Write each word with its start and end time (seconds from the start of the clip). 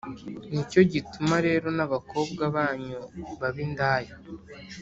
Ni 0.53 0.63
cyo 0.71 0.81
gituma 0.91 1.35
rero 1.47 1.67
n’abakobwa 1.77 2.43
banyu 2.55 2.99
baba 3.39 3.59
indaya, 3.65 4.15